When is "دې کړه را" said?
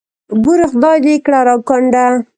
1.05-1.55